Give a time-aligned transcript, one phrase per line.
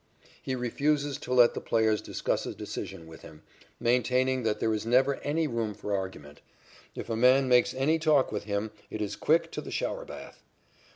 [0.41, 3.43] He refuses to let the players discuss a decision with him,
[3.79, 6.41] maintaining that there is never any room for argument.
[6.95, 10.41] If a man makes any talk with him, it is quick to the shower bath.